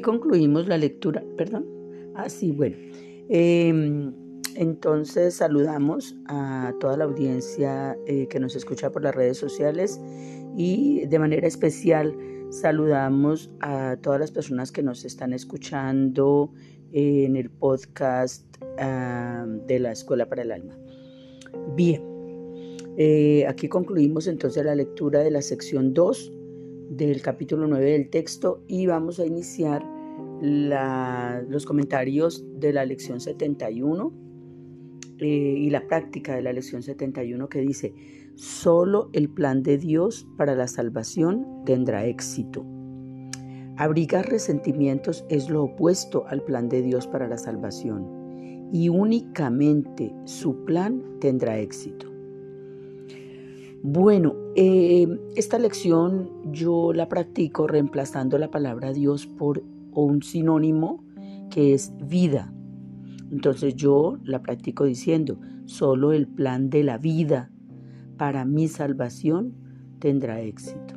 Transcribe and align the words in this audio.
concluimos 0.00 0.66
la 0.68 0.78
lectura, 0.78 1.22
perdón. 1.36 1.66
Ah, 2.14 2.28
sí, 2.28 2.52
bueno. 2.52 2.76
Em, 3.28 4.12
entonces 4.54 5.34
saludamos 5.34 6.16
a 6.26 6.72
toda 6.80 6.96
la 6.96 7.04
audiencia 7.04 7.96
eh, 8.06 8.26
que 8.28 8.40
nos 8.40 8.56
escucha 8.56 8.90
por 8.90 9.02
las 9.02 9.14
redes 9.14 9.36
sociales 9.36 10.00
y 10.56 11.04
de 11.06 11.18
manera 11.18 11.46
especial 11.46 12.16
saludamos 12.50 13.50
a 13.60 13.96
todas 14.00 14.20
las 14.20 14.30
personas 14.30 14.72
que 14.72 14.82
nos 14.82 15.04
están 15.04 15.32
escuchando 15.32 16.52
en 16.92 17.36
el 17.36 17.50
podcast 17.50 18.44
ah, 18.78 19.44
de 19.66 19.78
la 19.78 19.92
Escuela 19.92 20.26
para 20.26 20.42
el 20.42 20.52
Alma. 20.52 20.78
Bien, 21.74 22.02
eh, 22.96 23.44
aquí 23.46 23.68
concluimos 23.68 24.26
entonces 24.26 24.64
la 24.64 24.74
lectura 24.74 25.20
de 25.20 25.30
la 25.30 25.42
sección 25.42 25.92
2 25.92 26.32
del 26.88 27.22
capítulo 27.22 27.66
9 27.66 27.92
del 27.92 28.10
texto 28.10 28.62
y 28.66 28.86
vamos 28.86 29.20
a 29.20 29.26
iniciar 29.26 29.84
los 30.40 31.64
comentarios 31.64 32.44
de 32.58 32.72
la 32.72 32.84
lección 32.84 33.20
71 33.20 34.12
eh, 35.18 35.26
y 35.26 35.70
la 35.70 35.86
práctica 35.86 36.34
de 36.36 36.42
la 36.42 36.52
lección 36.52 36.82
71 36.82 37.48
que 37.48 37.60
dice, 37.60 37.94
solo 38.34 39.08
el 39.12 39.30
plan 39.30 39.62
de 39.62 39.78
Dios 39.78 40.26
para 40.36 40.54
la 40.54 40.68
salvación 40.68 41.46
tendrá 41.64 42.04
éxito. 42.04 42.66
Abrigar 43.78 44.28
resentimientos 44.28 45.24
es 45.28 45.50
lo 45.50 45.64
opuesto 45.64 46.26
al 46.28 46.42
plan 46.42 46.68
de 46.68 46.82
Dios 46.82 47.06
para 47.06 47.28
la 47.28 47.38
salvación 47.38 48.70
y 48.72 48.88
únicamente 48.88 50.14
su 50.24 50.64
plan 50.64 51.02
tendrá 51.20 51.58
éxito. 51.58 52.15
Bueno, 53.88 54.34
eh, 54.56 55.06
esta 55.36 55.60
lección 55.60 56.28
yo 56.52 56.92
la 56.92 57.08
practico 57.08 57.68
reemplazando 57.68 58.36
la 58.36 58.50
palabra 58.50 58.92
Dios 58.92 59.28
por 59.28 59.62
un 59.92 60.24
sinónimo 60.24 61.04
que 61.50 61.72
es 61.72 61.92
vida. 62.04 62.52
Entonces 63.30 63.76
yo 63.76 64.18
la 64.24 64.42
practico 64.42 64.82
diciendo, 64.82 65.38
solo 65.66 66.12
el 66.12 66.26
plan 66.26 66.68
de 66.68 66.82
la 66.82 66.98
vida 66.98 67.52
para 68.16 68.44
mi 68.44 68.66
salvación 68.66 69.54
tendrá 70.00 70.40
éxito. 70.40 70.96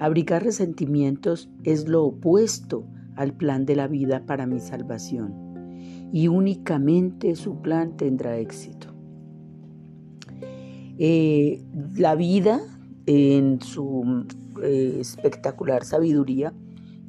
Abrigar 0.00 0.42
resentimientos 0.42 1.48
es 1.62 1.86
lo 1.88 2.06
opuesto 2.06 2.88
al 3.14 3.34
plan 3.34 3.66
de 3.66 3.76
la 3.76 3.86
vida 3.86 4.26
para 4.26 4.48
mi 4.48 4.58
salvación 4.58 5.32
y 6.12 6.26
únicamente 6.26 7.36
su 7.36 7.62
plan 7.62 7.96
tendrá 7.96 8.36
éxito. 8.36 8.93
Eh, 10.98 11.62
la 11.96 12.14
vida, 12.14 12.60
en 13.06 13.60
su 13.60 14.26
eh, 14.62 14.98
espectacular 15.00 15.84
sabiduría, 15.84 16.52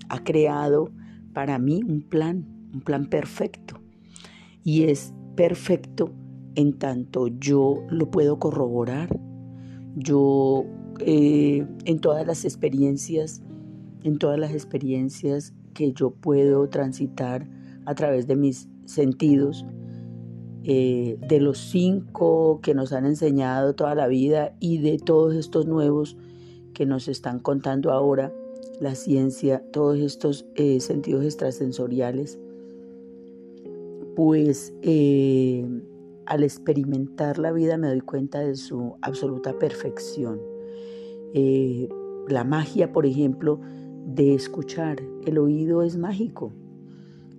ha 0.10 0.24
creado 0.24 0.92
para 1.34 1.60
mí 1.60 1.82
un 1.88 2.02
plan, 2.02 2.46
un 2.74 2.82
plan 2.82 3.08
perfecto. 3.08 3.80
Y 4.64 4.84
es 4.84 5.14
perfecto 5.36 6.12
en 6.56 6.74
tanto 6.80 7.28
yo 7.28 7.84
lo 7.90 8.10
puedo 8.10 8.40
corroborar. 8.40 9.10
Yo 9.96 10.66
eh, 11.00 11.66
en 11.86 12.00
todas 12.00 12.26
las 12.26 12.46
experiencias, 12.46 13.44
en 14.04 14.18
todas 14.18 14.40
las 14.40 14.52
experiencias 14.52 15.54
que 15.74 15.92
yo 15.92 16.12
puedo 16.12 16.70
transitar 16.70 17.48
a 17.86 17.94
través 17.96 18.28
de 18.28 18.36
mis 18.36 18.70
sentidos, 18.86 19.66
eh, 20.68 21.20
de 21.20 21.40
los 21.40 21.60
cinco 21.60 22.60
que 22.64 22.74
nos 22.74 22.92
han 22.92 23.06
enseñado 23.06 23.76
toda 23.76 23.94
la 23.94 24.08
vida 24.08 24.56
y 24.60 24.80
de 24.80 24.98
todos 24.98 25.36
estos 25.36 25.68
nuevos 25.68 26.18
que 26.74 26.88
nos 26.88 27.08
están 27.08 27.38
contando 27.38 27.92
ahora, 27.92 28.34
la 28.80 28.96
ciencia, 28.96 29.64
todos 29.72 30.00
estos 30.00 30.48
eh, 30.56 30.80
sentidos 30.80 31.24
extrasensoriales, 31.24 32.40
pues 34.16 34.74
eh, 34.82 35.68
al 36.26 36.44
experimentar 36.44 37.38
la 37.38 37.52
vida 37.52 37.78
me 37.78 37.90
doy 37.90 38.02
cuenta 38.02 38.40
de 38.40 38.56
su 38.56 38.96
absoluta 39.02 39.60
perfección. 39.60 40.42
la 42.28 42.44
magia, 42.44 42.92
por 42.92 43.06
ejemplo, 43.06 43.62
de 44.08 44.34
escuchar, 44.34 44.98
el 45.28 45.38
oído 45.38 45.84
es 45.84 45.96
mágico, 45.96 46.52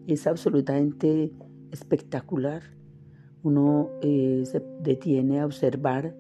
es 0.07 0.29
absolutamente 0.29 1.33
espectacular 1.73 2.77
uno 3.43 3.91
eh, 4.03 4.43
se 4.45 4.63
detiene 4.81 5.41
a 5.41 5.47
observar 5.47 6.15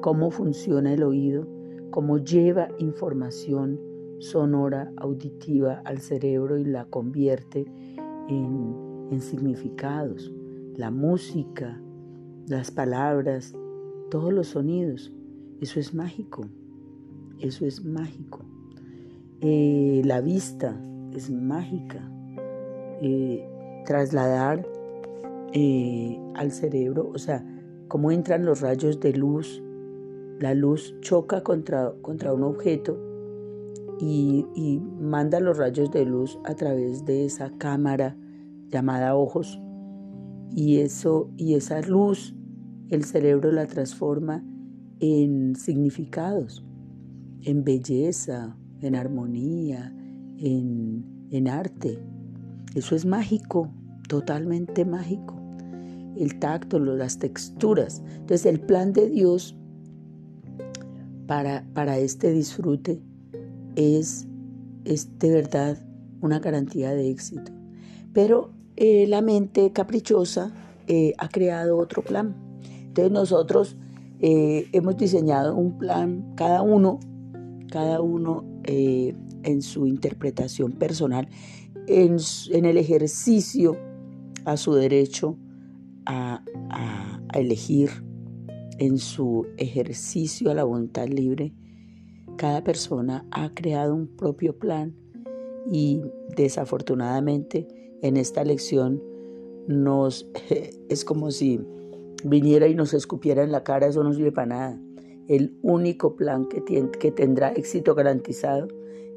cómo 0.00 0.30
funciona 0.30 0.92
el 0.92 1.02
oído, 1.02 1.46
cómo 1.90 2.18
lleva 2.18 2.68
información 2.78 3.80
sonora, 4.18 4.92
auditiva 4.96 5.82
al 5.84 5.98
cerebro 5.98 6.58
y 6.58 6.64
la 6.64 6.86
convierte 6.86 7.66
en, 8.28 9.08
en 9.10 9.20
significados. 9.20 10.32
La 10.74 10.90
música, 10.90 11.80
las 12.48 12.70
palabras, 12.70 13.54
todos 14.10 14.32
los 14.32 14.48
sonidos. 14.48 15.12
Eso 15.60 15.80
es 15.80 15.94
mágico. 15.94 16.46
Eso 17.40 17.66
es 17.66 17.84
mágico. 17.84 18.44
Eh, 19.40 20.02
la 20.04 20.20
vista 20.20 20.80
es 21.12 21.30
mágica. 21.30 22.10
Eh, 23.00 23.46
trasladar 23.84 24.66
eh, 25.52 26.18
al 26.34 26.52
cerebro, 26.52 27.10
o 27.14 27.18
sea, 27.18 27.44
cómo 27.88 28.10
entran 28.10 28.44
los 28.44 28.60
rayos 28.60 29.00
de 29.00 29.12
luz, 29.12 29.62
la 30.40 30.54
luz 30.54 30.94
choca 31.00 31.42
contra, 31.42 31.92
contra 32.02 32.32
un 32.32 32.42
objeto 32.42 32.98
y, 34.00 34.44
y 34.54 34.80
manda 34.80 35.40
los 35.40 35.56
rayos 35.56 35.90
de 35.90 36.04
luz 36.04 36.38
a 36.44 36.54
través 36.54 37.04
de 37.04 37.24
esa 37.24 37.50
cámara 37.58 38.16
llamada 38.68 39.16
ojos 39.16 39.60
y 40.50 40.78
eso 40.78 41.30
y 41.36 41.54
esa 41.54 41.80
luz 41.80 42.34
el 42.90 43.04
cerebro 43.04 43.50
la 43.52 43.66
transforma 43.66 44.44
en 45.00 45.56
significados, 45.56 46.64
en 47.42 47.64
belleza, 47.64 48.56
en 48.80 48.94
armonía, 48.94 49.94
en, 50.38 51.28
en 51.30 51.48
arte. 51.48 51.98
Eso 52.74 52.94
es 52.94 53.04
mágico, 53.04 53.70
totalmente 54.08 54.84
mágico 54.84 55.35
el 56.18 56.38
tacto, 56.38 56.78
las 56.78 57.18
texturas. 57.18 58.02
Entonces 58.10 58.46
el 58.46 58.60
plan 58.60 58.92
de 58.92 59.08
Dios 59.08 59.56
para, 61.26 61.66
para 61.74 61.98
este 61.98 62.32
disfrute 62.32 63.00
es, 63.74 64.26
es, 64.84 65.18
de 65.18 65.30
verdad 65.30 65.78
una 66.20 66.38
garantía 66.38 66.92
de 66.92 67.10
éxito. 67.10 67.52
Pero 68.12 68.50
eh, 68.76 69.06
la 69.06 69.20
mente 69.20 69.72
caprichosa 69.72 70.52
eh, 70.86 71.12
ha 71.18 71.28
creado 71.28 71.76
otro 71.78 72.02
plan. 72.02 72.34
Entonces 72.86 73.12
nosotros 73.12 73.76
eh, 74.20 74.68
hemos 74.72 74.96
diseñado 74.96 75.54
un 75.56 75.78
plan, 75.78 76.32
cada 76.36 76.62
uno, 76.62 77.00
cada 77.70 78.00
uno 78.00 78.44
en 78.68 79.62
su 79.62 79.86
interpretación 79.86 80.72
personal, 80.72 81.28
en, 81.86 82.16
en 82.50 82.64
el 82.64 82.78
ejercicio 82.78 83.76
a 84.44 84.56
su 84.56 84.74
derecho 84.74 85.36
a, 86.06 86.42
elegir 87.34 87.90
en 88.78 88.96
su 88.98 89.46
ejercicio 89.58 90.50
a 90.50 90.54
la 90.54 90.64
voluntad 90.64 91.06
libre, 91.06 91.52
cada 92.38 92.64
persona 92.64 93.26
ha 93.30 93.52
creado 93.52 93.94
un 93.94 94.06
propio 94.06 94.58
plan 94.58 94.94
y 95.70 96.00
desafortunadamente 96.34 97.68
en 98.02 98.16
esta 98.16 98.42
lección 98.44 99.02
nos 99.66 100.30
es 100.88 101.04
como 101.04 101.30
si 101.30 101.60
viniera 102.24 102.68
y 102.68 102.74
nos 102.74 102.94
escupiera 102.94 103.42
en 103.42 103.52
la 103.52 103.64
cara, 103.64 103.86
eso 103.86 104.02
no 104.02 104.12
sirve 104.12 104.32
para 104.32 104.46
nada. 104.46 104.80
El 105.28 105.58
único 105.62 106.16
plan 106.16 106.46
que, 106.48 106.62
que 106.98 107.10
tendrá 107.10 107.50
éxito 107.50 107.94
garantizado 107.94 108.68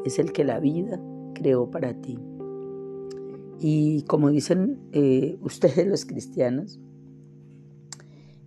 es 0.04 0.20
el 0.20 0.32
que 0.32 0.44
la 0.44 0.60
vida 0.60 1.00
creó 1.36 1.70
para 1.70 1.94
ti. 2.02 2.18
Y 3.60 4.04
como 4.04 4.30
dicen 4.30 4.80
eh, 4.92 5.38
ustedes 5.42 5.86
los 5.88 6.06
cristianos, 6.06 6.80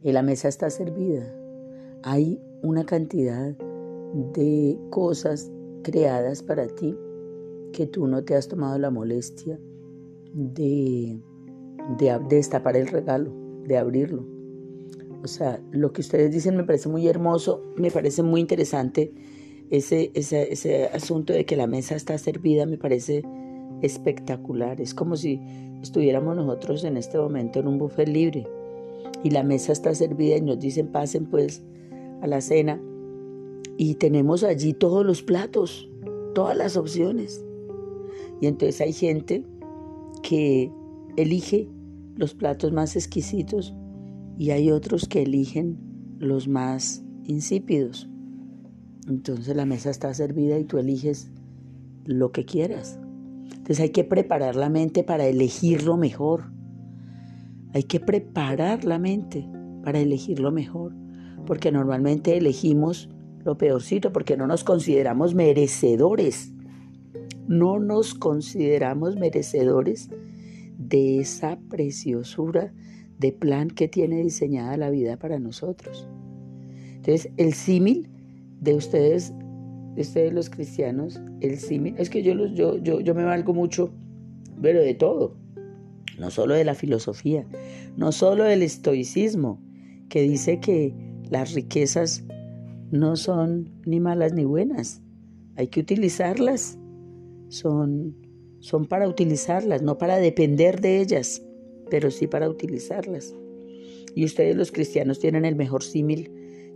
eh, 0.02 0.12
la 0.12 0.22
mesa 0.22 0.48
está 0.48 0.70
servida. 0.70 1.34
Hay 2.02 2.40
una 2.62 2.84
cantidad 2.84 3.56
de 4.34 4.78
cosas 4.90 5.50
creadas 5.82 6.42
para 6.42 6.66
ti 6.66 6.96
que 7.72 7.86
tú 7.86 8.06
no 8.06 8.22
te 8.24 8.34
has 8.34 8.48
tomado 8.48 8.78
la 8.78 8.90
molestia 8.90 9.58
de, 10.32 11.18
de, 11.98 12.20
destapar 12.28 12.76
el 12.76 12.88
regalo, 12.88 13.32
de 13.64 13.78
abrirlo. 13.78 14.26
O 15.22 15.28
sea, 15.28 15.62
lo 15.70 15.92
que 15.92 16.00
ustedes 16.00 16.32
dicen 16.32 16.56
me 16.56 16.64
parece 16.64 16.88
muy 16.88 17.06
hermoso, 17.06 17.62
me 17.76 17.90
parece 17.90 18.22
muy 18.22 18.40
interesante 18.40 19.12
ese, 19.70 20.10
ese, 20.14 20.52
ese 20.52 20.86
asunto 20.86 21.32
de 21.32 21.46
que 21.46 21.56
la 21.56 21.66
mesa 21.66 21.94
está 21.94 22.18
servida, 22.18 22.66
me 22.66 22.76
parece 22.76 23.22
espectacular. 23.82 24.80
Es 24.80 24.94
como 24.94 25.16
si 25.16 25.40
estuviéramos 25.80 26.36
nosotros 26.36 26.84
en 26.84 26.96
este 26.96 27.18
momento 27.18 27.60
en 27.60 27.68
un 27.68 27.78
buffet 27.78 28.08
libre 28.08 28.46
y 29.22 29.30
la 29.30 29.42
mesa 29.42 29.72
está 29.72 29.94
servida 29.94 30.36
y 30.36 30.42
nos 30.42 30.58
dicen 30.58 30.88
pasen 30.88 31.26
pues 31.26 31.62
a 32.20 32.26
la 32.26 32.40
cena 32.40 32.80
y 33.76 33.94
tenemos 33.94 34.44
allí 34.44 34.74
todos 34.74 35.04
los 35.04 35.22
platos, 35.22 35.88
todas 36.34 36.56
las 36.56 36.76
opciones. 36.76 37.44
Y 38.40 38.46
entonces 38.46 38.80
hay 38.80 38.92
gente 38.92 39.44
que 40.22 40.70
elige 41.16 41.68
los 42.16 42.34
platos 42.34 42.72
más 42.72 42.96
exquisitos 42.96 43.74
y 44.38 44.50
hay 44.50 44.70
otros 44.70 45.08
que 45.08 45.22
eligen 45.22 45.78
los 46.18 46.48
más 46.48 47.04
insípidos. 47.24 48.08
Entonces 49.08 49.56
la 49.56 49.66
mesa 49.66 49.90
está 49.90 50.12
servida 50.14 50.58
y 50.58 50.64
tú 50.64 50.78
eliges 50.78 51.30
lo 52.04 52.32
que 52.32 52.44
quieras. 52.44 52.98
Entonces 53.44 53.80
hay 53.80 53.90
que 53.90 54.04
preparar 54.04 54.56
la 54.56 54.68
mente 54.68 55.04
para 55.04 55.26
elegir 55.26 55.84
lo 55.84 55.96
mejor. 55.96 56.51
Hay 57.74 57.84
que 57.84 58.00
preparar 58.00 58.84
la 58.84 58.98
mente 58.98 59.48
para 59.82 59.98
elegir 59.98 60.40
lo 60.40 60.52
mejor, 60.52 60.94
porque 61.46 61.72
normalmente 61.72 62.36
elegimos 62.36 63.08
lo 63.44 63.56
peorcito, 63.56 64.12
porque 64.12 64.36
no 64.36 64.46
nos 64.46 64.64
consideramos 64.64 65.34
merecedores. 65.34 66.52
No 67.48 67.78
nos 67.80 68.14
consideramos 68.14 69.16
merecedores 69.16 70.08
de 70.78 71.20
esa 71.20 71.58
preciosura 71.68 72.72
de 73.18 73.32
plan 73.32 73.68
que 73.68 73.88
tiene 73.88 74.22
diseñada 74.22 74.76
la 74.76 74.90
vida 74.90 75.16
para 75.16 75.38
nosotros. 75.38 76.08
Entonces, 76.96 77.32
el 77.36 77.52
símil 77.52 78.08
de 78.60 78.74
ustedes, 78.74 79.32
de 79.94 80.02
ustedes 80.02 80.32
los 80.32 80.50
cristianos, 80.50 81.20
el 81.40 81.58
símil, 81.58 81.94
es 81.98 82.10
que 82.10 82.22
yo, 82.22 82.34
yo, 82.46 82.78
yo, 82.78 83.00
yo 83.00 83.14
me 83.14 83.24
valgo 83.24 83.54
mucho, 83.54 83.92
pero 84.60 84.80
de 84.80 84.94
todo, 84.94 85.36
no 86.18 86.30
solo 86.30 86.54
de 86.54 86.64
la 86.64 86.74
filosofía, 86.74 87.46
no 87.96 88.12
solo 88.12 88.44
del 88.44 88.62
estoicismo, 88.62 89.62
que 90.08 90.22
dice 90.22 90.60
que 90.60 90.94
las 91.30 91.54
riquezas 91.54 92.24
no 92.90 93.16
son 93.16 93.70
ni 93.86 94.00
malas 94.00 94.34
ni 94.34 94.44
buenas, 94.44 95.00
hay 95.56 95.68
que 95.68 95.80
utilizarlas, 95.80 96.78
son, 97.48 98.16
son 98.60 98.86
para 98.86 99.08
utilizarlas, 99.08 99.82
no 99.82 99.98
para 99.98 100.16
depender 100.16 100.80
de 100.80 101.00
ellas, 101.00 101.42
pero 101.90 102.10
sí 102.10 102.26
para 102.26 102.48
utilizarlas. 102.48 103.34
Y 104.14 104.24
ustedes 104.24 104.56
los 104.56 104.72
cristianos 104.72 105.18
tienen 105.18 105.44
el 105.44 105.56
mejor 105.56 105.82
símil 105.82 106.30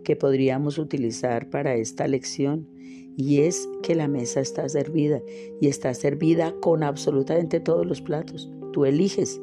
que 0.05 0.17
podríamos 0.17 0.79
utilizar 0.79 1.51
para 1.51 1.75
esta 1.75 2.07
lección 2.07 2.69
y 3.17 3.41
es 3.41 3.69
que 3.83 3.95
la 3.95 4.09
mesa 4.09 4.41
está 4.41 4.69
servida 4.69 5.23
y 5.61 5.69
está 5.69 5.93
servida 5.95 6.55
con 6.61 6.83
absolutamente 6.83 7.61
todos 7.61 7.87
los 7.87 8.03
platos. 8.03 8.51
Tú 8.77 8.85
eliges, 8.85 9.41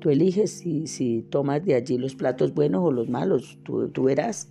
tú 0.00 0.10
eliges 0.10 0.50
si, 0.50 0.86
si 0.86 1.22
tomas 1.30 1.64
de 1.64 1.74
allí 1.74 1.96
los 1.96 2.14
platos 2.14 2.52
buenos 2.52 2.82
o 2.84 2.92
los 2.92 3.08
malos, 3.08 3.58
tú, 3.64 4.02
verás, 4.02 4.50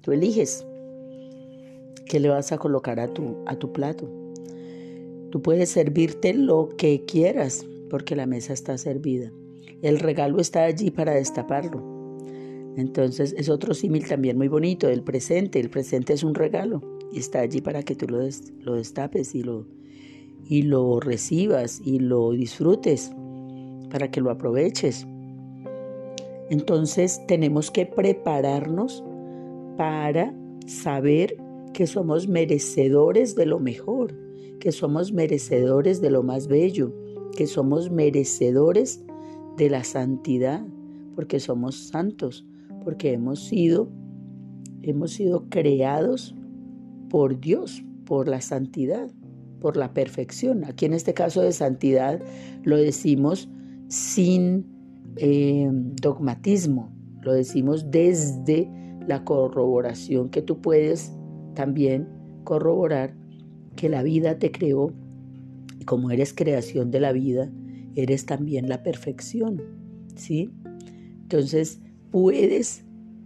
tú 0.00 0.10
eliges 0.10 0.66
qué 2.04 2.18
le 2.18 2.30
vas 2.30 2.50
a 2.50 2.58
colocar 2.58 2.98
a 2.98 3.14
tu, 3.14 3.36
a 3.46 3.54
tu 3.54 3.72
plato. 3.72 4.10
Tú 5.30 5.40
puedes 5.40 5.68
servirte 5.68 6.34
lo 6.34 6.70
que 6.76 7.04
quieras 7.04 7.64
porque 7.90 8.16
la 8.16 8.26
mesa 8.26 8.52
está 8.52 8.76
servida. 8.76 9.30
El 9.82 10.00
regalo 10.00 10.40
está 10.40 10.64
allí 10.64 10.90
para 10.90 11.14
destaparlo. 11.14 11.80
Entonces 12.76 13.36
es 13.38 13.48
otro 13.48 13.72
símil 13.72 14.08
también 14.08 14.36
muy 14.36 14.48
bonito 14.48 14.88
del 14.88 15.04
presente. 15.04 15.60
El 15.60 15.70
presente 15.70 16.12
es 16.12 16.24
un 16.24 16.34
regalo 16.34 16.82
y 17.12 17.20
está 17.20 17.38
allí 17.38 17.60
para 17.60 17.84
que 17.84 17.94
tú 17.94 18.08
lo, 18.08 18.18
lo 18.62 18.74
destapes 18.74 19.32
y 19.36 19.44
lo, 19.44 19.64
y 20.44 20.62
lo 20.62 20.98
recibas 20.98 21.80
y 21.84 22.00
lo 22.00 22.32
disfrutes, 22.32 23.12
para 23.94 24.10
que 24.10 24.20
lo 24.20 24.32
aproveches. 24.32 25.06
Entonces 26.50 27.24
tenemos 27.28 27.70
que 27.70 27.86
prepararnos 27.86 29.04
para 29.76 30.34
saber 30.66 31.36
que 31.72 31.86
somos 31.86 32.26
merecedores 32.26 33.36
de 33.36 33.46
lo 33.46 33.60
mejor, 33.60 34.12
que 34.58 34.72
somos 34.72 35.12
merecedores 35.12 36.00
de 36.00 36.10
lo 36.10 36.24
más 36.24 36.48
bello, 36.48 36.92
que 37.36 37.46
somos 37.46 37.88
merecedores 37.88 39.04
de 39.56 39.70
la 39.70 39.84
santidad, 39.84 40.66
porque 41.14 41.38
somos 41.38 41.76
santos, 41.76 42.44
porque 42.82 43.12
hemos 43.12 43.44
sido, 43.44 43.88
hemos 44.82 45.12
sido 45.12 45.48
creados 45.50 46.34
por 47.08 47.38
Dios, 47.38 47.84
por 48.06 48.26
la 48.26 48.40
santidad, 48.40 49.08
por 49.60 49.76
la 49.76 49.94
perfección. 49.94 50.64
Aquí 50.64 50.84
en 50.84 50.94
este 50.94 51.14
caso 51.14 51.42
de 51.42 51.52
santidad 51.52 52.20
lo 52.64 52.76
decimos 52.76 53.48
sin 53.88 54.66
eh, 55.16 55.68
dogmatismo, 55.70 56.92
lo 57.22 57.32
decimos 57.32 57.90
desde 57.90 58.68
la 59.06 59.24
corroboración 59.24 60.28
que 60.28 60.42
tú 60.42 60.60
puedes 60.60 61.12
también 61.54 62.08
corroborar 62.44 63.14
que 63.76 63.88
la 63.88 64.02
vida 64.02 64.38
te 64.38 64.50
creó 64.50 64.92
y 65.78 65.84
como 65.84 66.10
eres 66.10 66.32
creación 66.34 66.90
de 66.90 67.00
la 67.00 67.12
vida, 67.12 67.50
eres 67.94 68.26
también 68.26 68.68
la 68.68 68.82
perfección, 68.82 69.62
¿sí? 70.16 70.50
Entonces, 71.22 71.80
puedes 72.10 72.84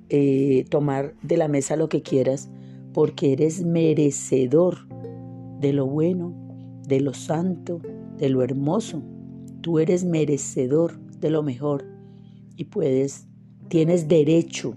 eh, 0.08 0.64
tomar 0.70 1.14
de 1.22 1.37
la 1.37 1.49
mesa 1.49 1.76
lo 1.76 1.88
que 1.88 2.02
quieras 2.02 2.50
porque 2.93 3.32
eres 3.32 3.64
merecedor 3.64 4.88
de 5.61 5.72
lo 5.72 5.87
bueno, 5.87 6.34
de 6.87 7.00
lo 7.00 7.12
santo, 7.12 7.81
de 8.16 8.28
lo 8.28 8.43
hermoso. 8.43 9.02
Tú 9.60 9.78
eres 9.78 10.05
merecedor 10.05 10.99
de 11.20 11.31
lo 11.31 11.43
mejor 11.43 11.84
y 12.56 12.64
puedes, 12.64 13.26
tienes 13.69 14.08
derecho 14.08 14.75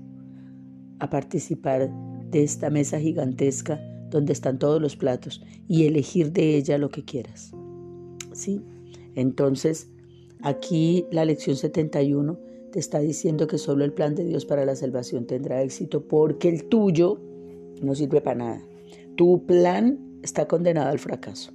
a 1.00 1.10
participar 1.10 1.92
de 2.30 2.44
esta 2.44 2.70
mesa 2.70 3.00
gigantesca 3.00 3.80
donde 4.10 4.34
están 4.34 4.60
todos 4.60 4.82
los 4.82 4.96
platos 4.96 5.42
y 5.68 5.86
elegir 5.86 6.32
de 6.32 6.56
ella 6.58 6.78
lo 6.78 6.90
que 6.90 7.04
quieras. 7.04 7.52
¿Sí? 8.34 8.62
Entonces, 9.16 9.90
aquí 10.42 11.06
la 11.12 11.26
lección 11.26 11.56
71 11.56 12.40
te 12.72 12.80
está 12.80 13.00
diciendo 13.00 13.48
que 13.48 13.58
solo 13.58 13.84
el 13.84 13.94
plan 13.94 14.16
de 14.16 14.24
Dios 14.24 14.46
para 14.46 14.66
la 14.66 14.76
salvación 14.76 15.26
tendrá 15.28 15.62
éxito 15.62 16.08
porque 16.08 16.50
el 16.50 16.66
tuyo 16.66 17.20
no 17.82 17.96
sirve 17.96 18.22
para 18.22 18.38
nada. 18.38 18.62
Tu 19.16 19.46
plan 19.46 20.20
está 20.24 20.48
condenado 20.48 20.90
al 20.90 21.00
fracaso. 21.00 21.52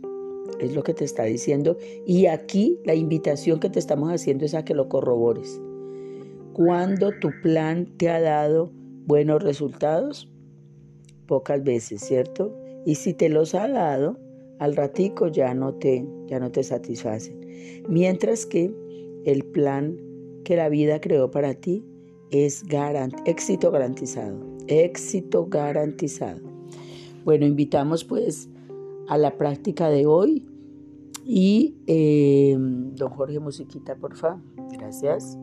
Es 0.60 0.74
lo 0.74 0.82
que 0.82 0.94
te 0.94 1.05
está 1.05 1.24
diciendo. 1.24 1.76
Y 2.06 2.26
aquí 2.26 2.81
la 2.84 2.94
invitación 2.94 3.60
que 3.60 3.70
te 3.70 3.79
estamos 3.79 4.10
haciendo 4.10 4.44
es 4.44 4.55
a 4.55 4.65
que 4.65 4.74
lo 4.74 4.88
corrobores. 4.88 5.60
Cuando 6.53 7.12
tu 7.20 7.31
plan 7.43 7.86
te 7.98 8.08
ha 8.08 8.20
dado 8.20 8.70
buenos 9.06 9.43
resultados, 9.43 10.31
pocas 11.26 11.62
veces, 11.62 12.00
¿cierto? 12.00 12.56
Y 12.84 12.94
si 12.94 13.12
te 13.15 13.29
los 13.29 13.55
ha 13.55 13.69
dado, 13.69 14.19
al 14.58 14.74
ratico 14.74 15.29
ya 15.29 15.55
no 15.55 15.74
te, 15.74 16.06
ya 16.29 16.41
no 16.41 16.50
te 16.50 16.62
satisfacen. 16.62 17.41
Mientras 17.88 18.46
que 18.46 18.72
el 19.24 19.44
plan 19.44 19.98
que 20.44 20.56
la 20.56 20.69
vida 20.69 21.00
creó 21.00 21.31
para 21.31 21.55
ti 21.55 21.84
es 22.31 22.65
éxito 23.24 23.70
garantizado, 23.70 24.38
éxito 24.69 25.46
garantizado. 25.46 26.41
Bueno, 27.24 27.44
invitamos 27.44 28.05
pues 28.05 28.48
a 29.08 29.19
la 29.19 29.36
práctica 29.36 29.89
de 29.89 30.06
hoy 30.06 30.46
y 31.25 31.77
eh, 31.86 32.56
don 32.58 33.10
Jorge 33.10 33.41
Musiquita, 33.41 33.96
por 33.96 34.17
favor. 34.17 34.41
Gracias. 34.70 35.39